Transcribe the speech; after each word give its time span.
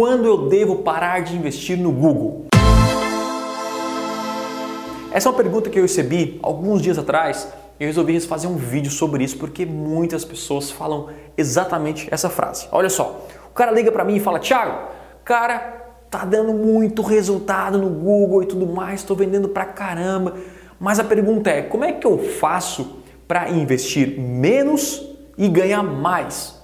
quando 0.00 0.24
eu 0.24 0.48
devo 0.48 0.76
parar 0.76 1.20
de 1.20 1.36
investir 1.36 1.76
no 1.76 1.92
Google? 1.92 2.46
Essa 5.12 5.28
é 5.28 5.30
uma 5.30 5.36
pergunta 5.36 5.68
que 5.68 5.78
eu 5.78 5.82
recebi 5.82 6.40
alguns 6.42 6.80
dias 6.80 6.96
atrás 6.96 7.46
eu 7.78 7.86
resolvi 7.86 8.18
fazer 8.20 8.46
um 8.46 8.56
vídeo 8.56 8.90
sobre 8.90 9.22
isso 9.22 9.36
porque 9.36 9.66
muitas 9.66 10.24
pessoas 10.24 10.70
falam 10.70 11.10
exatamente 11.36 12.08
essa 12.10 12.30
frase. 12.30 12.66
Olha 12.72 12.88
só, 12.88 13.26
o 13.50 13.52
cara 13.52 13.72
liga 13.72 13.92
para 13.92 14.02
mim 14.02 14.16
e 14.16 14.20
fala: 14.20 14.38
Thiago, 14.38 14.88
cara, 15.22 15.58
tá 16.10 16.24
dando 16.24 16.54
muito 16.54 17.02
resultado 17.02 17.76
no 17.76 17.90
Google 17.90 18.42
e 18.42 18.46
tudo 18.46 18.66
mais, 18.66 19.00
estou 19.00 19.14
vendendo 19.14 19.50
pra 19.50 19.66
caramba. 19.66 20.34
Mas 20.78 20.98
a 20.98 21.04
pergunta 21.04 21.50
é: 21.50 21.60
como 21.60 21.84
é 21.84 21.92
que 21.92 22.06
eu 22.06 22.16
faço 22.16 23.02
para 23.28 23.50
investir 23.50 24.18
menos 24.18 25.06
e 25.36 25.46
ganhar 25.46 25.82
mais? 25.82 26.59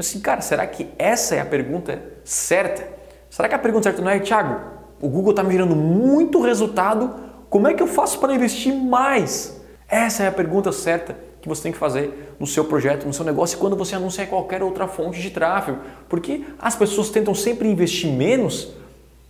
Assim, 0.00 0.20
cara, 0.20 0.40
será 0.40 0.66
que 0.66 0.88
essa 0.98 1.34
é 1.34 1.40
a 1.40 1.46
pergunta 1.46 2.02
certa? 2.24 2.86
Será 3.28 3.48
que 3.48 3.54
a 3.54 3.58
pergunta 3.58 3.84
certa 3.84 4.02
não 4.02 4.10
é, 4.10 4.18
Thiago, 4.18 4.60
o 5.00 5.08
Google 5.08 5.30
está 5.30 5.42
me 5.42 5.52
gerando 5.52 5.76
muito 5.76 6.40
resultado 6.40 7.30
como 7.50 7.66
é 7.66 7.74
que 7.74 7.82
eu 7.82 7.86
faço 7.88 8.20
para 8.20 8.32
investir 8.32 8.72
mais? 8.72 9.60
Essa 9.88 10.22
é 10.22 10.28
a 10.28 10.32
pergunta 10.32 10.70
certa 10.70 11.18
que 11.42 11.48
você 11.48 11.64
tem 11.64 11.72
que 11.72 11.78
fazer 11.78 12.36
no 12.38 12.46
seu 12.46 12.64
projeto, 12.64 13.06
no 13.06 13.12
seu 13.12 13.24
negócio, 13.24 13.58
quando 13.58 13.74
você 13.74 13.96
anunciar 13.96 14.28
qualquer 14.28 14.62
outra 14.62 14.86
fonte 14.86 15.20
de 15.20 15.30
tráfego. 15.30 15.78
Porque 16.08 16.44
as 16.60 16.76
pessoas 16.76 17.10
tentam 17.10 17.34
sempre 17.34 17.68
investir 17.68 18.08
menos, 18.12 18.68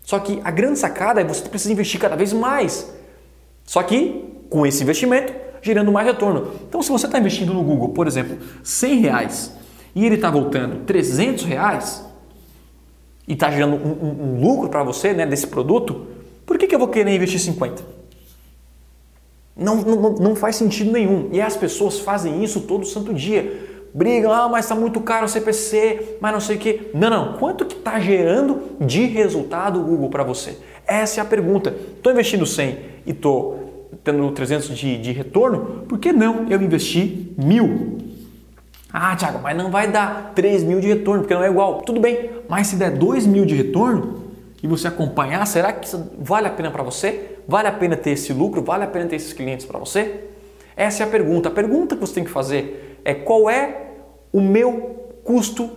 só 0.03 0.19
que 0.19 0.39
a 0.45 0.51
grande 0.51 0.79
sacada 0.79 1.23
é 1.23 1.25
você 1.25 1.49
precisa 1.49 1.73
investir 1.73 1.99
cada 1.99 2.15
vez 2.15 2.33
mais. 2.33 2.93
Só 3.65 3.83
que 3.83 4.45
com 4.51 4.67
esse 4.67 4.83
investimento, 4.83 5.33
gerando 5.63 5.91
mais 5.91 6.07
retorno. 6.07 6.53
Então, 6.69 6.83
se 6.83 6.91
você 6.91 7.07
está 7.07 7.19
investindo 7.19 7.55
no 7.55 7.63
Google, 7.63 7.91
por 7.91 8.07
exemplo, 8.07 8.37
100 8.63 9.01
reais 9.01 9.57
e 9.95 10.07
ele 10.07 10.17
está 10.17 10.31
voltando 10.31 10.85
300 10.85 11.45
reais 11.45 12.05
e 13.27 13.35
está 13.35 13.51
gerando 13.51 13.77
um, 13.77 14.07
um, 14.07 14.25
um 14.25 14.41
lucro 14.41 14.69
para 14.69 14.83
você 14.83 15.13
né, 15.13 15.27
desse 15.27 15.47
produto, 15.47 16.07
por 16.47 16.59
que, 16.59 16.67
que 16.67 16.75
eu 16.75 16.79
vou 16.79 16.89
querer 16.89 17.15
investir 17.15 17.39
50? 17.39 17.83
Não, 19.57 19.77
não, 19.77 20.13
não 20.15 20.37
faz 20.37 20.57
sentido 20.57 20.91
nenhum. 20.91 21.29
E 21.33 21.41
as 21.41 21.57
pessoas 21.57 21.99
fazem 22.01 22.43
isso 22.43 22.63
todo 22.63 22.87
santo 22.87 23.13
dia. 23.13 23.69
Brigam, 23.93 24.33
ah, 24.33 24.49
mas 24.49 24.65
está 24.65 24.75
muito 24.75 25.01
caro 25.01 25.27
o 25.27 25.29
CPC, 25.29 26.17
mas 26.21 26.33
não 26.33 26.41
sei 26.41 26.57
o 26.57 26.59
que. 26.59 26.91
Não, 26.95 27.11
não. 27.11 27.33
Quanto 27.35 27.65
que 27.65 27.77
está 27.77 28.01
gerando 28.01 28.63
de 28.81 29.05
resultado 29.07 29.81
o 29.81 29.85
Google 29.85 30.09
para 30.09 30.25
você? 30.25 30.57
Essa 30.87 31.21
é 31.21 31.23
a 31.23 31.25
pergunta. 31.25 31.75
Estou 31.97 32.13
investindo 32.13 32.47
100 32.47 32.79
e 33.07 33.11
estou 33.11 33.89
tendo 34.03 34.31
300 34.31 34.77
de, 34.77 34.99
de 34.99 35.13
retorno, 35.13 35.85
por 35.89 35.99
que 35.99 36.13
não 36.13 36.47
eu 36.49 36.61
investir 36.63 37.33
mil? 37.37 37.99
Ah, 38.93 39.15
Thiago, 39.15 39.39
mas 39.41 39.57
não 39.57 39.71
vai 39.71 39.89
dar 39.89 40.33
3 40.35 40.65
mil 40.65 40.81
de 40.81 40.89
retorno, 40.89 41.23
porque 41.23 41.35
não 41.35 41.45
é 41.45 41.49
igual. 41.49 41.83
Tudo 41.83 42.01
bem, 42.01 42.31
mas 42.49 42.67
se 42.67 42.77
der 42.77 42.91
2 42.91 43.27
mil 43.27 43.45
de 43.45 43.55
retorno 43.55 44.25
e 44.63 44.67
você 44.67 44.89
acompanhar, 44.89 45.47
será 45.47 45.73
que 45.73 45.89
vale 46.19 46.49
a 46.49 46.51
pena 46.51 46.71
para 46.71 46.83
você? 46.83 47.37
Vale 47.47 47.69
a 47.69 47.73
pena 47.73 47.97
ter 47.97 48.11
esse 48.11 48.33
lucro? 48.33 48.63
Vale 48.63 48.85
a 48.85 48.87
pena 48.87 49.07
ter 49.07 49.17
esses 49.17 49.33
clientes 49.33 49.65
para 49.65 49.79
você? 49.79 50.25
Essa 50.77 51.05
é 51.05 51.07
a 51.07 51.11
pergunta. 51.11 51.49
A 51.49 51.53
pergunta 51.53 51.95
que 51.95 52.01
você 52.01 52.15
tem 52.15 52.25
que 52.25 52.31
fazer 52.31 53.01
é 53.05 53.15
qual 53.15 53.49
é 53.49 53.91
o 54.33 54.41
meu 54.41 55.11
custo, 55.25 55.71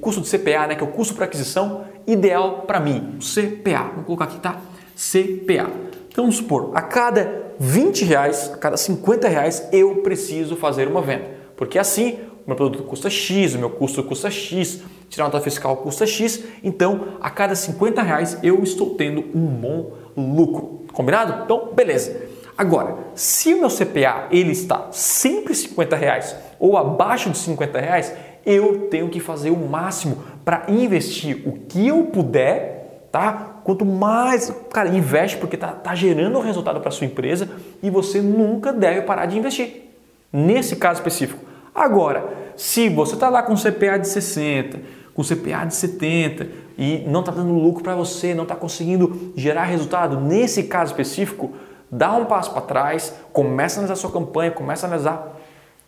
custo 0.00 0.20
de 0.20 0.28
CPA, 0.28 0.66
né, 0.66 0.74
que 0.74 0.82
é 0.82 0.86
o 0.86 0.90
custo 0.90 1.14
por 1.14 1.22
aquisição 1.22 1.84
ideal 2.06 2.62
para 2.66 2.78
mim, 2.80 3.18
CPA. 3.20 3.90
Vamos 3.90 4.06
colocar 4.06 4.24
aqui, 4.24 4.38
tá? 4.38 4.60
CPA. 4.94 5.70
Então 6.08 6.24
vamos 6.24 6.36
supor, 6.36 6.72
a 6.74 6.82
cada 6.82 7.52
20 7.58 8.04
reais, 8.04 8.50
a 8.54 8.56
cada 8.56 8.76
50 8.76 9.28
reais 9.28 9.68
eu 9.72 9.96
preciso 9.96 10.56
fazer 10.56 10.88
uma 10.88 11.02
venda. 11.02 11.35
Porque 11.56 11.78
assim, 11.78 12.18
o 12.44 12.48
meu 12.48 12.56
produto 12.56 12.84
custa 12.84 13.10
X, 13.10 13.54
o 13.54 13.58
meu 13.58 13.70
custo 13.70 14.02
custa 14.04 14.30
X, 14.30 14.82
tirar 15.08 15.24
nota 15.24 15.40
fiscal 15.40 15.76
custa 15.78 16.06
X, 16.06 16.44
então 16.62 17.16
a 17.20 17.30
cada 17.30 17.54
50 17.54 18.02
reais 18.02 18.38
eu 18.42 18.62
estou 18.62 18.94
tendo 18.94 19.24
um 19.34 19.46
bom 19.46 19.92
lucro. 20.16 20.84
Combinado? 20.92 21.44
Então, 21.44 21.72
beleza. 21.74 22.26
Agora, 22.56 22.96
se 23.14 23.52
o 23.52 23.60
meu 23.60 23.68
CPA 23.68 24.28
ele 24.30 24.52
está 24.52 24.88
sempre 24.90 25.54
50 25.54 25.94
reais 25.94 26.36
ou 26.58 26.76
abaixo 26.76 27.28
de 27.30 27.36
50 27.36 27.78
reais, 27.78 28.14
eu 28.46 28.88
tenho 28.88 29.08
que 29.10 29.20
fazer 29.20 29.50
o 29.50 29.56
máximo 29.56 30.22
para 30.44 30.64
investir 30.68 31.42
o 31.46 31.52
que 31.68 31.86
eu 31.86 32.04
puder, 32.04 33.08
tá? 33.12 33.60
Quanto 33.64 33.84
mais, 33.84 34.50
cara, 34.72 34.88
investe 34.88 35.36
porque 35.36 35.56
tá, 35.56 35.72
tá 35.72 35.94
gerando 35.94 36.38
resultado 36.38 36.80
para 36.80 36.90
sua 36.90 37.06
empresa 37.06 37.50
e 37.82 37.90
você 37.90 38.22
nunca 38.22 38.72
deve 38.72 39.02
parar 39.02 39.26
de 39.26 39.36
investir. 39.36 39.90
Nesse 40.32 40.76
caso 40.76 41.00
específico. 41.00 41.45
Agora, 41.76 42.26
se 42.56 42.88
você 42.88 43.12
está 43.12 43.28
lá 43.28 43.42
com 43.42 43.54
CPA 43.54 43.98
de 43.98 44.08
60, 44.08 44.80
com 45.12 45.22
CPA 45.22 45.66
de 45.66 45.74
70, 45.74 46.48
e 46.78 47.04
não 47.06 47.20
está 47.20 47.30
dando 47.30 47.52
lucro 47.52 47.84
para 47.84 47.94
você, 47.94 48.34
não 48.34 48.44
está 48.44 48.56
conseguindo 48.56 49.32
gerar 49.36 49.64
resultado, 49.64 50.18
nesse 50.18 50.62
caso 50.62 50.92
específico, 50.92 51.52
dá 51.90 52.12
um 52.14 52.24
passo 52.24 52.50
para 52.52 52.62
trás, 52.62 53.12
começa 53.30 53.78
a 53.78 53.78
analisar 53.80 54.00
sua 54.00 54.10
campanha, 54.10 54.50
começa 54.50 54.86
a 54.86 54.88
analisar 54.88 55.36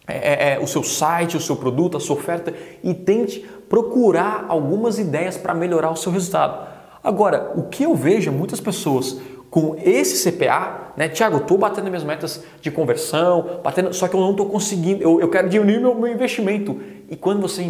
é, 0.06 0.16
é, 0.16 0.54
é, 0.54 0.58
o 0.58 0.66
seu 0.66 0.82
site, 0.82 1.38
o 1.38 1.40
seu 1.40 1.56
produto, 1.56 1.96
a 1.96 2.00
sua 2.00 2.16
oferta 2.16 2.52
e 2.84 2.92
tente 2.92 3.40
procurar 3.68 4.44
algumas 4.48 4.98
ideias 4.98 5.38
para 5.38 5.54
melhorar 5.54 5.90
o 5.90 5.96
seu 5.96 6.12
resultado. 6.12 6.66
Agora, 7.02 7.52
o 7.56 7.64
que 7.64 7.84
eu 7.84 7.94
vejo 7.94 8.30
é 8.30 8.32
muitas 8.32 8.60
pessoas 8.60 9.18
com 9.50 9.76
esse 9.82 10.30
CPA, 10.30 10.92
né, 10.96 11.08
Tiago, 11.08 11.38
estou 11.38 11.56
batendo 11.56 11.88
minhas 11.88 12.04
metas 12.04 12.44
de 12.60 12.70
conversão, 12.70 13.60
batendo, 13.62 13.92
só 13.94 14.06
que 14.06 14.14
eu 14.14 14.20
não 14.20 14.32
estou 14.32 14.46
conseguindo, 14.46 15.02
eu, 15.02 15.20
eu 15.20 15.28
quero 15.28 15.48
diminuir 15.48 15.80
meu, 15.80 15.94
meu 15.94 16.12
investimento. 16.12 16.78
E 17.08 17.16
quando 17.16 17.40
você 17.40 17.62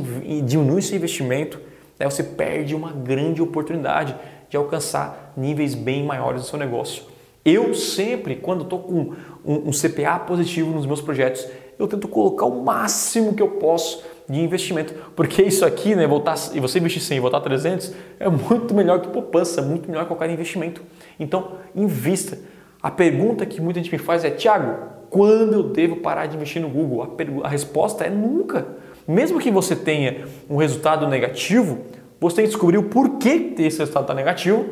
diminui 0.44 0.82
seu 0.82 0.96
investimento, 0.96 1.60
né, 1.98 2.08
você 2.08 2.22
perde 2.22 2.74
uma 2.74 2.92
grande 2.92 3.40
oportunidade 3.40 4.16
de 4.48 4.56
alcançar 4.56 5.32
níveis 5.36 5.74
bem 5.74 6.04
maiores 6.04 6.42
do 6.42 6.46
seu 6.48 6.58
negócio. 6.58 7.04
Eu 7.48 7.72
sempre, 7.72 8.36
quando 8.36 8.62
estou 8.62 8.80
com 8.80 9.14
um, 9.44 9.68
um, 9.68 9.70
CPA 9.70 10.18
positivo 10.18 10.70
nos 10.70 10.84
meus 10.84 11.00
projetos, 11.00 11.46
eu 11.78 11.88
tento 11.88 12.06
colocar 12.06 12.44
o 12.44 12.62
máximo 12.62 13.32
que 13.32 13.42
eu 13.42 13.52
posso 13.52 14.04
de 14.28 14.38
investimento, 14.38 14.92
porque 15.16 15.40
isso 15.42 15.64
aqui, 15.64 15.94
né, 15.94 16.06
voltar, 16.06 16.36
e 16.52 16.60
você 16.60 16.78
investir 16.78 17.00
100 17.00 17.16
e 17.16 17.20
voltar 17.20 17.40
300, 17.40 17.94
é 18.20 18.28
muito 18.28 18.74
melhor 18.74 19.00
que 19.00 19.08
poupança, 19.08 19.62
muito 19.62 19.88
melhor 19.88 20.02
que 20.02 20.08
qualquer 20.08 20.28
investimento. 20.28 20.82
Então, 21.18 21.52
invista. 21.74 22.38
A 22.82 22.90
pergunta 22.90 23.46
que 23.46 23.60
muita 23.60 23.80
gente 23.80 23.90
me 23.90 23.98
faz 23.98 24.24
é, 24.24 24.30
Tiago, 24.30 24.76
quando 25.08 25.54
eu 25.54 25.62
devo 25.62 25.96
parar 25.96 26.26
de 26.26 26.36
investir 26.36 26.60
no 26.60 26.68
Google? 26.68 27.02
A, 27.02 27.46
a 27.46 27.48
resposta 27.48 28.04
é 28.04 28.10
nunca. 28.10 28.66
Mesmo 29.06 29.40
que 29.40 29.50
você 29.50 29.74
tenha 29.74 30.26
um 30.50 30.56
resultado 30.56 31.08
negativo, 31.08 31.78
você 32.20 32.36
tem 32.36 32.44
que 32.44 32.50
descobrir 32.50 32.76
o 32.76 32.82
porquê 32.84 33.54
esse 33.58 33.78
resultado 33.78 34.02
está 34.02 34.14
negativo 34.14 34.66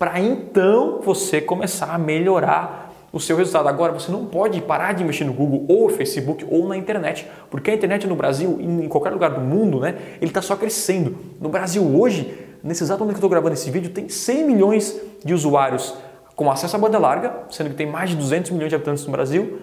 para 0.00 0.18
então 0.18 0.98
você 1.04 1.42
começar 1.42 1.94
a 1.94 1.98
melhorar 1.98 2.90
o 3.12 3.20
seu 3.20 3.36
resultado. 3.36 3.68
Agora, 3.68 3.92
você 3.92 4.10
não 4.10 4.24
pode 4.24 4.58
parar 4.62 4.94
de 4.94 5.02
investir 5.02 5.26
no 5.26 5.34
Google 5.34 5.66
ou 5.68 5.90
Facebook 5.90 6.46
ou 6.48 6.66
na 6.66 6.74
internet, 6.74 7.26
porque 7.50 7.70
a 7.70 7.74
internet 7.74 8.06
no 8.06 8.16
Brasil 8.16 8.56
e 8.58 8.64
em 8.64 8.88
qualquer 8.88 9.10
lugar 9.10 9.28
do 9.28 9.42
mundo, 9.42 9.78
né, 9.78 9.96
ele 10.18 10.30
está 10.30 10.40
só 10.40 10.56
crescendo. 10.56 11.18
No 11.38 11.50
Brasil 11.50 11.84
hoje, 11.84 12.34
nesse 12.64 12.82
exato 12.82 13.00
momento 13.00 13.16
que 13.16 13.18
eu 13.18 13.26
estou 13.26 13.28
gravando 13.28 13.52
esse 13.52 13.70
vídeo, 13.70 13.90
tem 13.90 14.08
100 14.08 14.44
milhões 14.46 14.98
de 15.22 15.34
usuários 15.34 15.94
com 16.34 16.50
acesso 16.50 16.76
à 16.76 16.78
banda 16.78 16.98
larga, 16.98 17.34
sendo 17.50 17.68
que 17.68 17.76
tem 17.76 17.86
mais 17.86 18.08
de 18.08 18.16
200 18.16 18.52
milhões 18.52 18.70
de 18.70 18.76
habitantes 18.76 19.04
no 19.04 19.12
Brasil, 19.12 19.58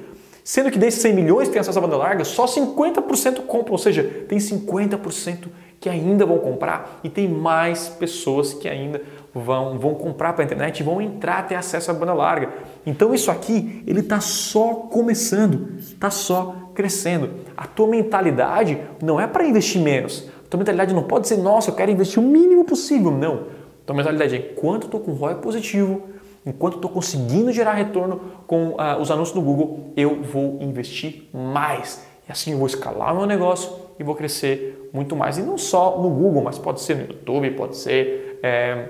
Sendo 0.47 0.71
que 0.71 0.79
desses 0.79 1.01
100 1.01 1.13
milhões 1.13 1.49
que 1.49 1.51
têm 1.51 1.59
acesso 1.59 1.77
à 1.77 1.81
banda 1.81 1.97
larga, 1.97 2.23
só 2.23 2.45
50% 2.45 3.41
compram, 3.41 3.73
ou 3.73 3.77
seja, 3.77 4.01
tem 4.29 4.37
50% 4.37 5.49
que 5.77 5.89
ainda 5.89 6.25
vão 6.25 6.37
comprar 6.37 7.01
e 7.03 7.09
tem 7.09 7.27
mais 7.27 7.89
pessoas 7.89 8.53
que 8.53 8.69
ainda 8.69 9.01
vão, 9.41 9.77
vão 9.77 9.93
comprar 9.95 10.33
para 10.33 10.43
a 10.43 10.45
internet 10.45 10.79
e 10.79 10.83
vão 10.83 11.01
entrar 11.01 11.47
ter 11.47 11.55
acesso 11.55 11.91
à 11.91 11.93
banda 11.93 12.13
larga. 12.13 12.49
Então 12.85 13.13
isso 13.13 13.29
aqui, 13.29 13.83
ele 13.85 13.99
está 13.99 14.19
só 14.19 14.73
começando, 14.73 15.77
está 15.77 16.09
só 16.09 16.71
crescendo. 16.73 17.29
A 17.55 17.65
tua 17.67 17.87
mentalidade 17.87 18.79
não 19.01 19.19
é 19.19 19.27
para 19.27 19.45
investir 19.45 19.81
menos. 19.81 20.27
A 20.45 20.49
tua 20.49 20.57
mentalidade 20.57 20.93
não 20.93 21.03
pode 21.03 21.27
ser, 21.27 21.37
nossa, 21.37 21.69
eu 21.69 21.75
quero 21.75 21.91
investir 21.91 22.21
o 22.21 22.25
mínimo 22.25 22.63
possível. 22.65 23.11
Não. 23.11 23.35
A 23.35 23.85
tua 23.85 23.95
mentalidade 23.95 24.35
é, 24.35 24.51
enquanto 24.51 24.83
eu 24.83 24.87
estou 24.87 24.99
com 24.99 25.11
ROI 25.13 25.35
positivo, 25.35 26.03
enquanto 26.45 26.75
estou 26.75 26.89
conseguindo 26.89 27.51
gerar 27.51 27.73
retorno 27.73 28.21
com 28.45 28.69
uh, 28.69 28.99
os 29.01 29.11
anúncios 29.11 29.35
no 29.35 29.41
Google, 29.41 29.91
eu 29.95 30.21
vou 30.23 30.57
investir 30.61 31.29
mais. 31.33 32.05
E 32.27 32.31
assim 32.31 32.51
eu 32.53 32.57
vou 32.57 32.67
escalar 32.67 33.13
meu 33.13 33.25
negócio 33.25 33.71
e 33.99 34.03
vou 34.03 34.15
crescer 34.15 34.89
muito 34.93 35.15
mais. 35.15 35.37
E 35.37 35.41
não 35.41 35.57
só 35.57 35.99
no 36.01 36.09
Google, 36.09 36.43
mas 36.43 36.57
pode 36.57 36.81
ser 36.81 36.95
no 36.95 37.01
YouTube, 37.03 37.51
pode 37.51 37.75
ser 37.75 38.39
é, 38.43 38.87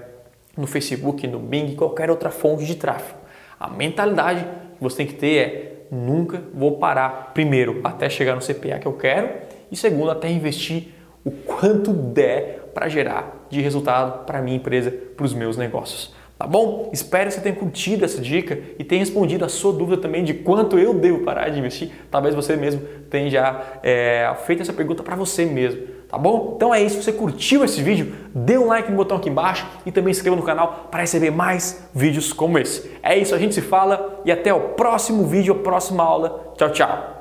no 0.58 0.68
Facebook, 0.68 1.26
no 1.28 1.40
Bing, 1.40 1.76
qualquer 1.76 2.10
outra 2.10 2.30
fonte 2.30 2.66
de 2.66 2.76
tráfego. 2.76 3.20
A 3.60 3.70
mentalidade 3.70 4.44
que 4.44 4.84
você 4.84 4.98
tem 4.98 5.08
que 5.08 5.14
ter 5.14 5.38
é 5.38 5.78
nunca 5.92 6.42
vou 6.54 6.78
parar, 6.78 7.32
primeiro, 7.34 7.80
até 7.84 8.10
chegar 8.10 8.36
no 8.36 8.42
CPA 8.42 8.80
que 8.80 8.88
eu 8.88 8.94
quero, 8.94 9.30
e 9.72 9.76
segundo, 9.76 10.12
até 10.12 10.30
investir 10.30 10.90
o 11.24 11.32
quanto 11.32 11.92
der 11.94 12.72
para 12.74 12.88
gerar 12.88 13.48
de 13.50 13.62
resultado 13.62 14.26
para 14.26 14.42
minha 14.42 14.58
empresa, 14.58 14.92
para 15.16 15.26
os 15.26 15.34
meus 15.34 15.58
negócios. 15.58 16.16
Tá 16.38 16.46
bom? 16.46 16.92
Espero 16.94 17.30
que 17.30 17.34
você 17.34 17.42
tenha 17.42 17.56
curtido 17.56 18.06
essa 18.06 18.22
dica 18.22 18.60
e 18.78 18.84
tenha 18.84 19.00
respondido 19.00 19.44
a 19.44 19.50
sua 19.50 19.74
dúvida 19.74 20.00
também 20.00 20.24
de 20.24 20.36
quanto 20.36 20.78
eu 20.78 20.94
devo 20.94 21.24
parar 21.24 21.50
de 21.50 21.58
investir. 21.58 21.90
Talvez 22.12 22.36
você 22.36 22.56
mesmo 22.56 22.82
tenha 23.10 23.30
já 23.30 23.80
é, 23.82 24.32
feito 24.46 24.62
essa 24.62 24.72
pergunta 24.72 25.02
para 25.02 25.16
você 25.16 25.46
mesmo. 25.46 25.82
Tá 26.10 26.18
bom? 26.18 26.54
Então 26.56 26.74
é 26.74 26.82
isso, 26.82 26.98
se 26.98 27.04
você 27.04 27.12
curtiu 27.12 27.64
esse 27.64 27.82
vídeo, 27.82 28.14
dê 28.34 28.58
um 28.58 28.68
like 28.68 28.90
no 28.90 28.98
botão 28.98 29.18
aqui 29.18 29.30
embaixo 29.30 29.66
e 29.86 29.92
também 29.92 30.14
se 30.14 30.20
inscreva 30.20 30.36
no 30.36 30.44
canal 30.44 30.88
para 30.92 31.02
receber 31.02 31.32
mais 31.32 31.88
vídeos 31.94 32.32
como 32.32 32.58
esse. 32.58 32.92
É 33.04 33.18
isso, 33.18 33.36
a 33.36 33.40
gente 33.40 33.54
se 33.54 33.62
fala 33.62 34.22
e 34.26 34.32
até 34.32 34.54
o 34.54 34.70
próximo 34.70 35.26
vídeo, 35.26 35.54
a 35.54 35.58
próxima 35.60 36.04
aula. 36.04 36.54
Tchau, 36.58 36.72
tchau! 36.72 37.17